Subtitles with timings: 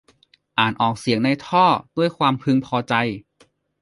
[0.59, 1.65] อ่านออกเสียงในท่อ
[1.97, 2.93] ด้วยความพึงพอใจ